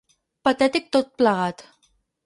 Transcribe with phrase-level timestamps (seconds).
[0.47, 1.67] Patètic tot plegat!